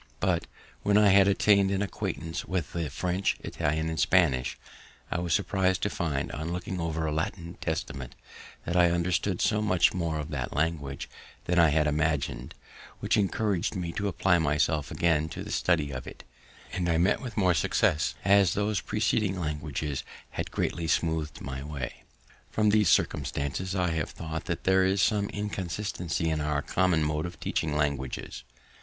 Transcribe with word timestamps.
But, 0.19 0.47
when 0.81 0.97
I 0.97 1.09
had 1.09 1.27
attained 1.27 1.69
an 1.69 1.83
acquaintance 1.83 2.43
with 2.43 2.73
the 2.73 2.89
French, 2.89 3.37
Italian, 3.41 3.87
and 3.87 3.99
Spanish, 3.99 4.57
I 5.11 5.19
was 5.19 5.31
surpris'd 5.35 5.83
to 5.83 5.91
find, 5.91 6.31
on 6.31 6.51
looking 6.51 6.81
over 6.81 7.05
a 7.05 7.11
Latin 7.11 7.53
Testament, 7.61 8.15
that 8.65 8.75
I 8.75 8.89
understood 8.89 9.41
so 9.41 9.61
much 9.61 9.93
more 9.93 10.17
of 10.17 10.31
that 10.31 10.55
language 10.55 11.07
than 11.45 11.59
I 11.59 11.69
had 11.69 11.85
imagined, 11.85 12.55
which 12.99 13.15
encouraged 13.15 13.75
me 13.75 13.91
to 13.91 14.07
apply 14.07 14.39
myself 14.39 14.89
again 14.89 15.29
to 15.29 15.43
the 15.43 15.51
study 15.51 15.91
of 15.91 16.07
it, 16.07 16.23
and 16.73 16.89
I 16.89 16.97
met 16.97 17.21
with 17.21 17.37
more 17.37 17.53
success, 17.53 18.15
as 18.25 18.55
those 18.55 18.81
preceding 18.81 19.39
languages 19.39 20.03
had 20.31 20.49
greatly 20.49 20.87
smooth'd 20.87 21.41
my 21.41 21.61
way. 21.61 22.01
From 22.49 22.69
these 22.71 22.89
circumstances, 22.89 23.75
I 23.75 23.91
have 23.91 24.09
thought 24.09 24.45
that 24.45 24.63
there 24.63 24.83
is 24.83 24.99
some 24.99 25.29
inconsistency 25.29 26.31
in 26.31 26.41
our 26.41 26.63
common 26.63 27.03
mode 27.03 27.27
of 27.27 27.39
teaching 27.39 27.75
languages. 27.75 28.43